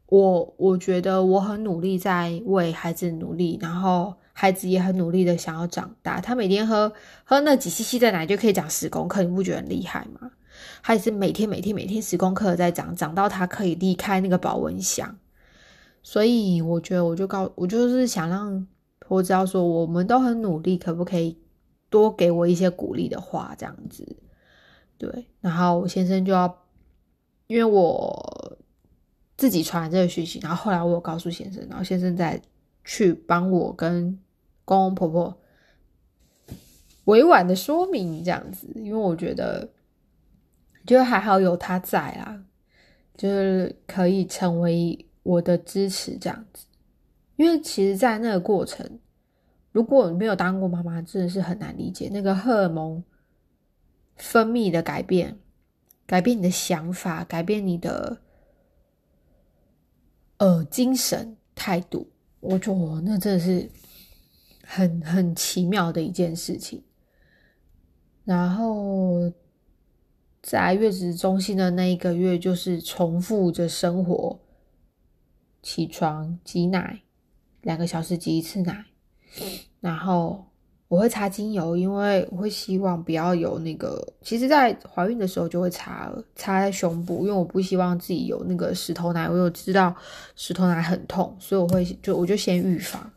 [0.07, 6.21] 我我觉得我很努力在为孩子努力，然后孩子也很努力的想要长大。
[6.21, 10.33] 他每天喝喝那几 cc 的奶就可以长十公克，你不觉得很厉害吗？
[10.83, 15.17] 他也是每天每天每天十公克在长，长到他可以离开那个保温箱。
[16.03, 18.67] 所以我觉得我就告我就是想让
[18.99, 21.39] 婆知道说我们都很努力，可不可以
[21.91, 24.17] 多给我一些鼓励的话这样子？
[24.97, 26.65] 对，然后我先生就要
[27.49, 28.57] 因为我。
[29.37, 32.39] 自己传这个讯息，然后后来我有告诉先生，然后先生再
[32.85, 34.21] 去帮我跟
[34.67, 35.41] 公公婆婆
[37.07, 39.67] 委婉的说明这样子，因为我觉得
[40.85, 42.45] 就还好有他在啊，
[43.17, 46.67] 就是可以成为我的支持这样子。
[47.37, 49.01] 因为其实，在那个过程，
[49.73, 53.03] 如果你没有当过妈妈，真的是很难理解那个荷尔蒙
[54.17, 55.39] 分泌的改变，
[56.07, 58.21] 改变你的想法，改变你的。
[60.39, 63.71] 呃，精神态度，我觉那真的是
[64.65, 66.83] 很很奇妙的一件事情。
[68.25, 69.31] 然后
[70.41, 74.41] 在月子中心的那一个月，就是重复着生活，
[75.63, 77.03] 起床挤奶，
[77.61, 78.87] 两个小时挤一次奶，
[79.81, 80.45] 然后。
[80.91, 84.05] 我会擦精油，因为我会希望不要有那个。
[84.23, 89.29] 其实，在怀孕的时候就会擦擦在胸部，因为我不希望自己有那个石头奶。
[89.29, 89.95] 我有知道
[90.35, 93.09] 石头奶很痛，所以我会就我就先预防。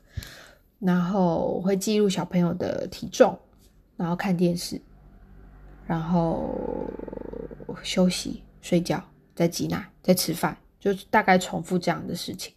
[0.78, 3.36] 然后我会记录小朋友的体重，
[3.98, 4.80] 然后看电视，
[5.88, 6.56] 然后
[7.82, 12.54] 休息、睡觉，再挤奶，再吃饭，就大概重复这样的事情。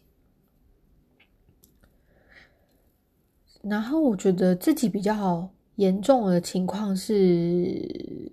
[3.68, 8.33] 然后我觉得自己比较严重的情况是，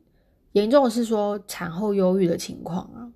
[0.51, 3.09] 严重的是说产后忧郁的情况啊，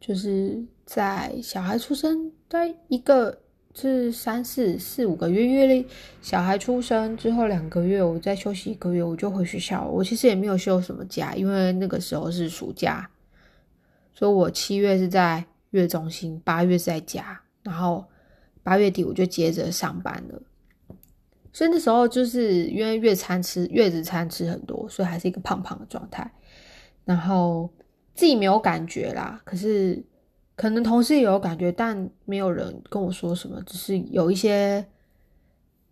[0.00, 3.38] 就是在小孩出生在一个
[3.74, 5.86] 是三四四五个月，因为
[6.22, 9.86] 小孩出生之后两个月，我再休息一个月，我就回学校。
[9.86, 13.10] 我其实也没有休什么假，因为那个时候是暑假，
[14.14, 18.06] 所以我七月是在月中心，八月在家，然后
[18.62, 20.40] 八月底我就接着上班了。
[21.52, 26.30] 所以那时候就是因为月餐吃月子餐吃很多，所以还是一个胖胖的状态。
[27.04, 27.68] 然后
[28.14, 30.00] 自己没有感觉啦，可是
[30.54, 33.60] 可能同事也有感觉，但没有人跟我说什么。
[33.66, 34.84] 只是有一些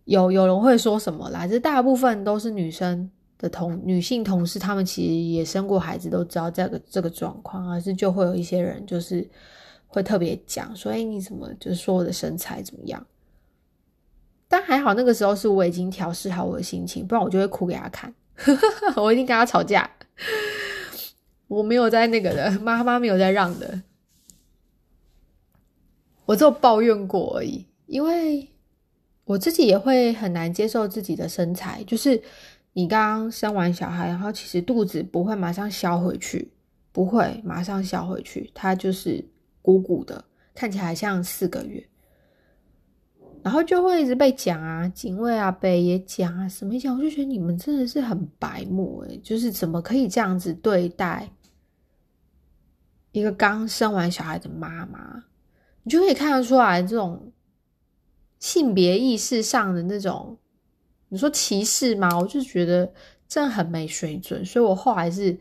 [0.05, 9.27] 有有人会说什么啦，这大部分都是女生的同女性同事，她们其实也生过孩子，都知道这个这个状况，而是就会有一些人就是
[9.87, 13.05] 会特别讲说：“哎，你怎么就是说我的身材怎么样？”
[14.49, 18.13] 但还好那个时候是我已经调试好我的心情，不然我就会哭给他看，
[18.97, 19.89] 我一定跟他吵架。
[21.47, 23.81] 我没有在那个的，妈妈没有在让的，
[26.25, 28.49] 我只有抱怨过而已，因为
[29.23, 32.21] 我自己也会很难接受自己的身材，就是。
[32.73, 36.51] 你刚生完小孩，然后其实肚子不会马上消回去，
[36.91, 39.25] 不会马上消回去，它就是
[39.61, 41.83] 鼓鼓的，看起来像四个月，
[43.43, 51.29] 然后就会一直被讲啊，警卫啊、北也讲啊，什么讲，我就觉得你们真的是很白目诶，就是怎么可以这样子对待
[53.11, 55.23] 一个刚生完小孩的妈妈？
[55.83, 57.31] 你就可以看得出来这种
[58.39, 60.37] 性别意识上的那种。
[61.11, 62.19] 你说歧视吗？
[62.19, 62.87] 我就觉得
[63.27, 65.35] 真的很没水准，所以我后来是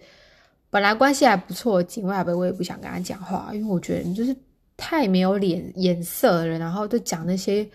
[0.70, 4.34] 本来关系还不错，警卫阿伯我也不想跟他讲话，因为我觉得你就是
[4.78, 7.68] 太没有脸颜色了，然后就讲那些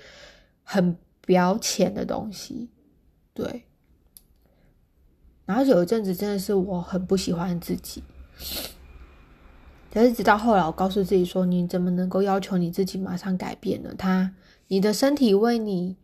[0.64, 2.70] 很表浅的东西，
[3.36, 3.66] 对。
[5.46, 8.02] 然后有一阵子真的是我很不喜欢自己，
[9.92, 13.94] 但是直到后来我告诉自己说：“你怎么能够要求你自己马上改变呢？
[13.96, 14.34] 他，
[14.70, 15.98] 你的身体为你。”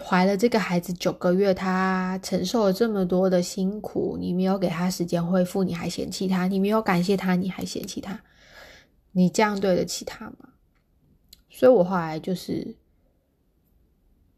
[0.00, 8.22] 怀了这个孩子九个月，他承受了这么多的辛苦，你没有给他时间恢复，你还嫌弃他，你没有感谢他，你还嫌弃他，
[9.12, 10.50] 你这样对得起他吗？
[11.50, 12.76] 所以我后来就是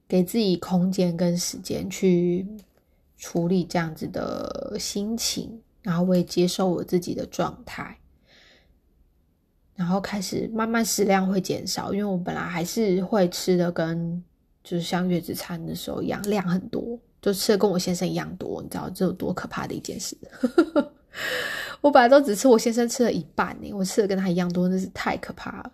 [0.09, 2.47] 给自己空间跟时间去
[3.19, 7.99] 处理这样子的心情，然后我也接受我自己的状态，
[9.75, 14.25] 然后开始慢慢食量会减少，因为我本来还是会吃的跟。
[14.63, 20.17] 就是像月子餐的时候一样，量很多，就吃的跟我先生一样多，你知道这有多可怕的一件事？
[21.81, 25.73] 我本来都只吃我先生吃了一半呢，我吃的跟他一样多，那是太可怕了。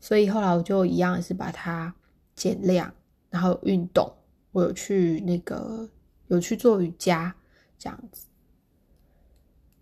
[0.00, 1.94] 所以后来我就一样是把它
[2.34, 2.92] 减量，
[3.30, 4.12] 然后运动，
[4.52, 5.88] 我有去那个
[6.26, 7.34] 有去做瑜伽
[7.78, 8.26] 这样子，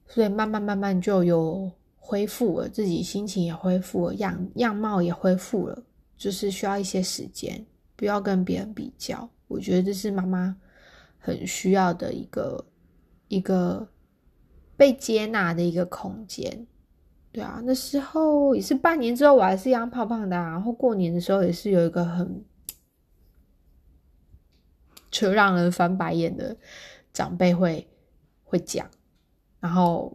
[0.07, 5.83] 所以慢慢慢慢就有恢复了，自己心情也恢复了，样样貌也恢复了，
[6.17, 7.65] 就是需要一些时间。
[7.97, 10.55] 不要跟别人比较，我觉得这是妈妈
[11.19, 12.67] 很需要的一个
[13.29, 13.89] 一个
[14.77, 16.67] 被接纳的一个空间。
[17.33, 20.37] 对啊，那时候也是半年之后，我还是一样胖胖的。
[20.37, 22.45] 然后过年的时候也是有一个很
[25.11, 26.55] 就让人翻白眼的
[27.15, 27.89] 长辈会
[28.45, 28.87] 会讲，
[29.59, 30.15] 然后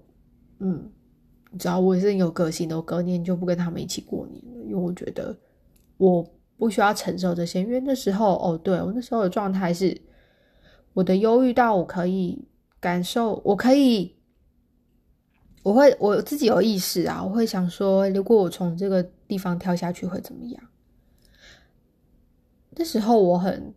[0.60, 0.92] 嗯，
[1.50, 5.36] 你知道我也是有个性的，我隔年就不跟他们一起过年了，因为我觉得
[5.98, 6.24] 我。
[6.62, 10.00] 不需要承受这些，因为那时候哦，对我那时候的状态是，
[10.94, 12.48] 我的忧郁到我可以
[12.80, 14.16] 感受，我可以，
[15.64, 20.64] 我会我自己有意识啊，我会想说，如果我从这个地方跳下去会怎么样？
[22.76, 23.74] 那时候我很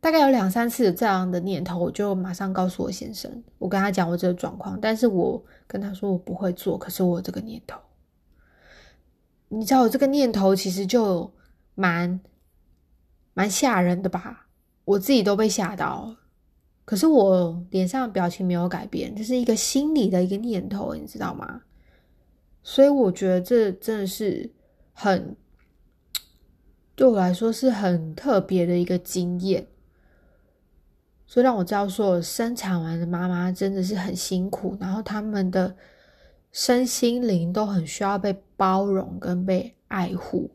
[0.00, 7.78] 大概有两三次这样的念头，我就马上告诉我先生，我跟他讲我这个状况，但是我跟他说我不会做，可是我有这个念头，
[9.50, 11.30] 你知道我这个念头其实就。
[11.74, 12.20] 蛮
[13.32, 14.46] 蛮吓人的吧，
[14.84, 16.16] 我自己都被吓到。
[16.84, 21.62] 可是我脸上的表情没有改变，这是一个心理的一个念头，你知道吗？
[22.62, 24.50] 所以我觉得这真的是
[24.92, 25.34] 很
[26.94, 29.66] 对我来说是很特别的一个经验，
[31.26, 35.74] 所以让我知道说，生产完的妈妈真的是很辛苦，然后他们的
[36.52, 40.50] 身心灵都很需要被包容跟被爱护。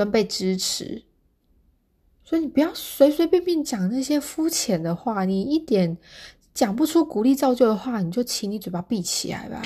[0.00, 1.02] 跟被支持，
[2.24, 5.26] 所以你不要随随便便讲那些肤浅的话。
[5.26, 5.98] 你一点
[6.54, 9.60] 讲不出鼓励造就的话，你就请你嘴巴闭起来吧。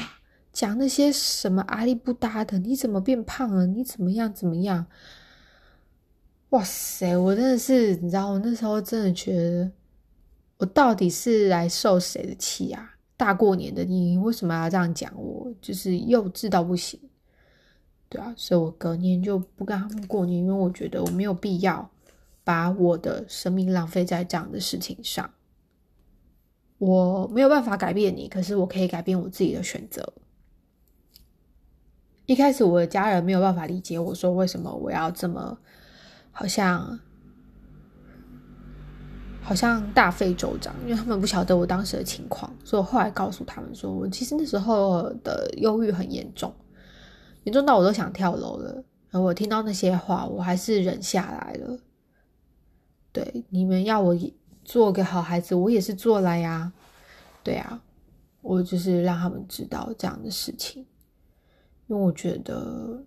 [0.52, 3.64] 讲那些什么阿里不搭的，你怎么变胖了？
[3.64, 4.84] 你怎么样怎么样？
[6.48, 9.70] 哇塞，我真的是，你知道，我那时候真的觉得，
[10.56, 12.96] 我到底是来受谁的气啊？
[13.16, 15.54] 大过年的，你为什么要这样讲我？
[15.60, 16.98] 就是幼稚到不行。
[18.14, 21.90] 对啊，所以我隔年就不跟他们过年，因为我觉得我没有必要
[22.44, 25.28] 把我的生命浪费在这样的事情上。
[26.78, 30.12] 我没有办法改变你，可是我可以改变我自己的选择。
[32.26, 35.58] 一开始我的家人没有办法理解我说为什么我要这么
[36.30, 37.00] 好像
[39.42, 46.54] 好像大费周章，因为他们不晓得我当时的情况，所以我后来告诉他们说我其实那时候的忧郁很严重。
[47.44, 51.78] 严重到我都想跳楼了，而我听到那些话，我还是忍下来了。
[53.12, 54.18] 对，你们要我
[54.64, 56.72] 做个好孩子，我也是做了呀。
[57.42, 57.82] 对啊，
[58.40, 60.86] 我就是让他们知道这样的事情，
[61.86, 63.04] 因为我觉得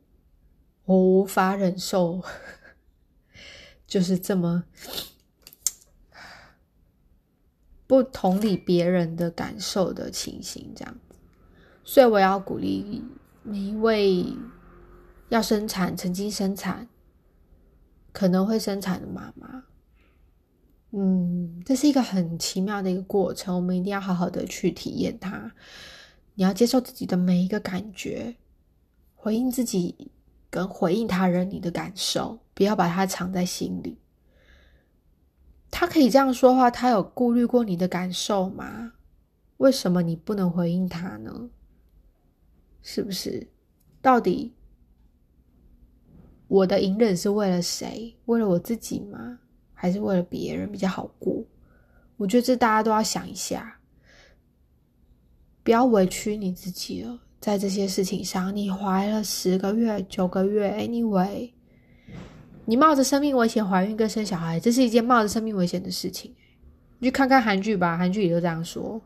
[0.85, 2.21] 我无法忍受，
[3.87, 4.63] 就是这么
[7.87, 11.15] 不同理别人的感受的情形，这样子。
[11.83, 13.03] 所以我要鼓励
[13.49, 14.25] 每一位
[15.29, 16.85] 要生产、曾经生产、
[18.11, 19.63] 可能会生产的妈妈。
[20.91, 25.53] 嗯，这是一个很奇妙的一个过程，我们一定要好好的去体验它。
[26.35, 28.35] 你要接受自己的每一个感觉，
[29.15, 30.11] 回应自己
[30.49, 33.97] 跟回应他人你的感受，不要把它藏在心里。
[35.71, 38.91] 他可以这样说话，他有顾虑过你的感受吗？
[39.55, 41.49] 为什么你不能回应他呢？
[42.89, 43.45] 是不是？
[44.01, 44.53] 到底
[46.47, 48.15] 我的隐忍是为了谁？
[48.27, 49.37] 为了我自己吗？
[49.73, 51.43] 还是为了别人比较好过，
[52.15, 53.77] 我觉得这大家都要想一下，
[55.63, 57.19] 不要委屈你自己了。
[57.41, 61.51] 在这些事情上，你怀了十个月、九个月，anyway，
[62.63, 66.33] 你冒着生命危险怀孕跟生小孩，这是一件冒着生命危险的事情。
[66.99, 69.01] 你去看看韩剧吧，韩剧里都这样说，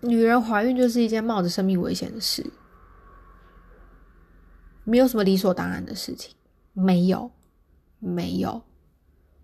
[0.00, 2.44] 女人怀孕就是一件冒着生命危险的事，
[4.84, 6.34] 没有什么理所当然的事情，
[6.72, 7.30] 没有。
[7.98, 8.62] 没有，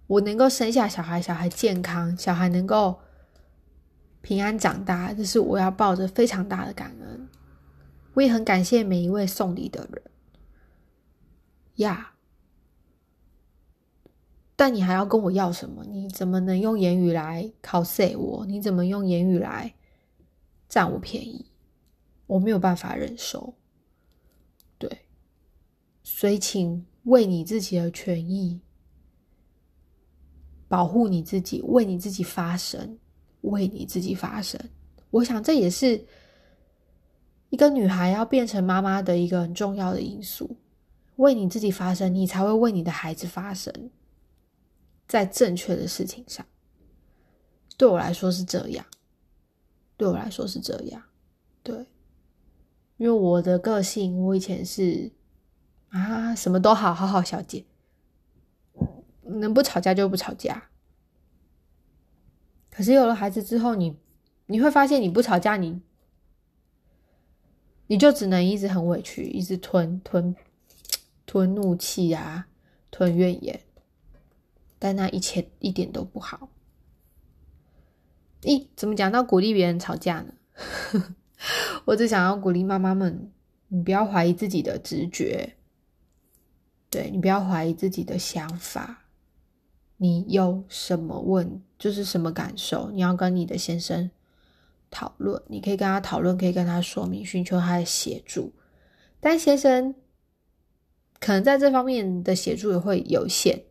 [0.07, 3.01] 我能够生下小孩，小孩健康，小孩能够
[4.21, 7.29] 平安长大，这是我要抱着非常大的感恩。
[8.13, 10.03] 我也很感谢每一位送礼的人
[11.77, 12.13] 呀。
[14.55, 15.83] 但你还要跟我要什么？
[15.87, 18.45] 你怎么能用言语来 cos 我？
[18.45, 19.75] 你怎么用言语来
[20.73, 21.45] 占我便宜？
[22.27, 23.53] 我没有办法忍受。
[24.79, 25.05] 对，
[26.03, 26.87] 所以请。
[27.07, 28.61] 为你自己的权益
[30.69, 32.97] 保护你自己，为你自己发声，
[33.41, 34.61] 为你自己发声。
[35.11, 36.07] 我想这也是
[37.51, 40.57] 一个女孩要变成妈妈的一个很重要的因素。
[41.17, 43.91] 为你自己发声，你才会为你的孩子发声，
[45.09, 46.47] 在正确的事情上。
[47.77, 48.87] 对我来说是这样，
[50.03, 51.01] 对我来说是这样。
[51.63, 51.87] 对，
[52.97, 55.13] 因为我的个性，我以前是。
[55.91, 57.67] 啊，什么都好好好，小姐，
[59.23, 60.71] 能不吵架就不吵架。
[62.71, 63.99] 可是有了孩子之后，你
[64.47, 65.83] 你会发现，你不吵架，你
[67.89, 70.35] 你就只能一直很委屈，一直吞吞
[71.27, 72.49] 吞怒气啊，
[72.91, 73.61] 吞怨言，
[74.79, 76.49] 但那一切一点都不好。
[78.43, 80.35] 咦，怎么讲到鼓励别人吵架呢？
[81.87, 83.33] 我只想要鼓励妈妈们，
[83.69, 85.55] 你不要怀疑自己的直觉。
[86.91, 89.05] 对你不要怀疑自己的想法，
[89.97, 94.11] 你有什么问就是什么感受，你要跟你的先生
[94.91, 98.53] 讨论，你可以跟他讨论，可以跟他说明，寻求他的协助。
[99.21, 99.95] 但先生
[101.19, 103.63] 可能在这方面的协助也会有限，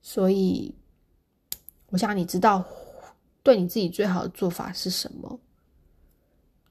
[0.00, 0.74] 所以
[1.90, 2.64] 我想你知道
[3.42, 5.40] 对你自己最好的做法是什么，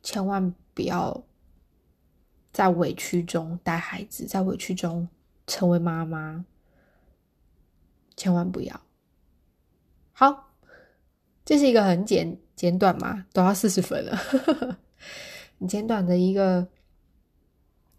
[0.03, 1.23] 千万不要
[2.51, 5.07] 在委屈中带孩子，在委屈中。
[5.47, 6.45] 成为妈妈，
[8.15, 8.81] 千万不要。
[10.13, 10.53] 好，
[11.43, 14.15] 这是一个很简简短嘛，都要四十分了，
[15.59, 16.65] 很简短的一个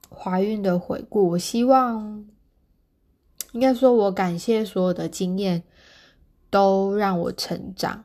[0.08, 1.30] 怀孕的回顾。
[1.30, 2.26] 我希望，
[3.50, 5.62] 应该说，我感谢所有的经验，
[6.48, 8.02] 都让我成长，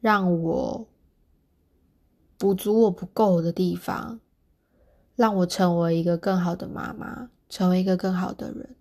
[0.00, 0.86] 让我
[2.38, 4.18] 补足我不够的地方，
[5.16, 7.30] 让我成为一个更好的妈妈。
[7.50, 8.76] 成为一个更好的人，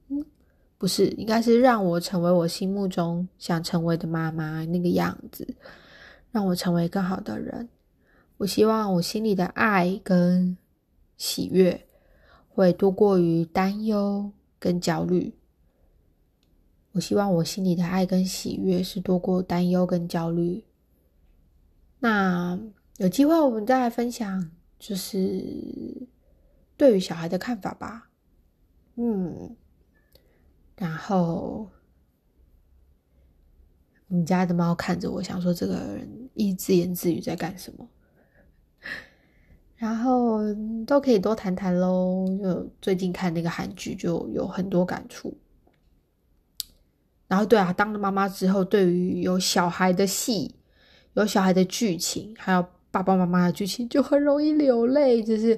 [0.78, 5.56] 不是，应该是让我成为我心目中想成为的妈妈那个样子，
[6.32, 7.68] 让我成为更好的人。
[8.38, 10.56] 我希望我心里的爱跟
[11.18, 11.84] 喜悦
[12.48, 15.34] 会多过于担忧跟焦虑。
[16.92, 20.64] 我希望我心里的爱跟喜悦是多过担忧跟焦虑。
[22.00, 22.58] 那
[22.97, 26.08] 有机会我们再来分享，就是
[26.78, 28.10] 对于小孩的看法吧。
[28.95, 29.56] 嗯，
[30.78, 31.70] 然后
[34.08, 37.88] 你家的猫看着我，想说这个人一自言自语在干什么？
[39.76, 40.39] 然后
[40.86, 42.26] 都可以多谈谈喽。
[42.41, 45.38] 就最近看那个韩剧，就有很多感触。
[47.28, 50.56] 然后对啊，当了妈妈之后，对于有小孩的戏、
[51.22, 55.56] 有小孩的剧情，还有爸爸妈妈的剧情，就很容易流泪，就是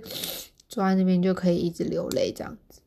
[0.68, 2.82] 坐在那边就可以一直流泪这样子。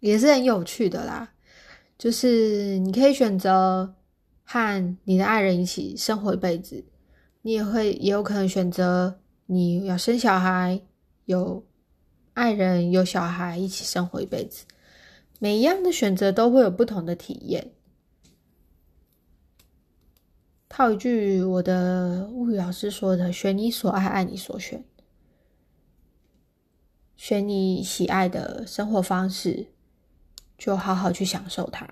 [0.00, 1.32] 也是很有趣的啦，
[1.96, 3.94] 就是你可以选择
[4.42, 6.84] 和你的爱人一起生活一辈子，
[7.42, 10.80] 你也会也有可能选择你要生小孩，
[11.26, 11.64] 有
[12.34, 14.64] 爱人有小孩一起生活一辈子。
[15.38, 17.70] 每一样的选择都会有不同的体验。
[20.74, 24.82] 套一句我的物语老师说的：“选你所爱，爱你所选。
[27.14, 29.66] 选你喜爱的生活方式，
[30.56, 31.86] 就好好去享受它。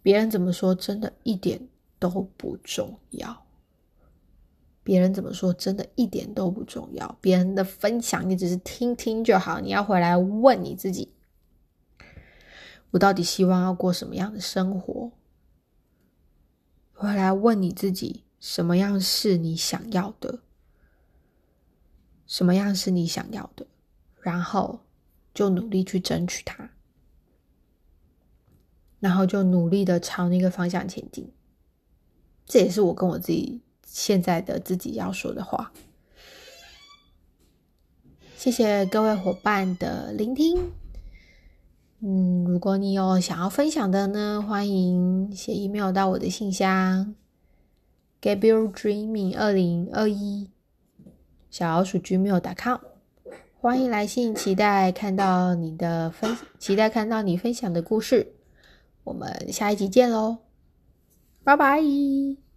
[0.00, 2.08] 别人怎么说，真的一点都
[2.38, 3.44] 不重要。
[4.82, 7.18] 别人怎么说，真的一点都不重要。
[7.20, 9.60] 别人的分享，你只是听听就好。
[9.60, 11.12] 你要回来问你自己：
[12.92, 15.12] 我到底希望要过什么样的生活？”
[17.00, 20.40] 回来问你自己，什么样是你想要的？
[22.26, 23.64] 什么样是你想要的？
[24.20, 24.80] 然后
[25.32, 26.70] 就努力去争取它，
[28.98, 31.32] 然后就努力的朝那个方向前进。
[32.44, 35.72] 这也是我跟我自己现在的自己要说的话。
[38.36, 40.72] 谢谢各位伙伴的聆听。
[42.00, 47.14] 嗯，如果你有想要分享的呢，欢迎写 email 到我的信箱
[48.22, 50.48] ，Gabriel Dreaming 二零二一
[51.50, 52.78] 小老鼠 gmail.com，
[53.60, 58.34] 欢迎来信，期待看到你的分，期待看到你分享的故事。
[59.02, 60.38] 我们下一集见喽，
[61.42, 62.47] 拜拜。